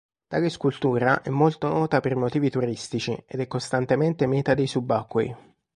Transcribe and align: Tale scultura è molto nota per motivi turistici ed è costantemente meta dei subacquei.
Tale 0.27 0.49
scultura 0.49 1.21
è 1.21 1.29
molto 1.29 1.67
nota 1.67 1.99
per 1.99 2.15
motivi 2.15 2.49
turistici 2.49 3.15
ed 3.27 3.39
è 3.39 3.45
costantemente 3.45 4.25
meta 4.25 4.55
dei 4.55 4.65
subacquei. 4.65 5.35